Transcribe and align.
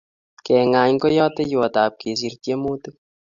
Kengany 0.45 0.93
ko 1.01 1.07
yateiywotap 1.17 1.91
kesir 2.01 2.33
tiemutik 2.43 2.95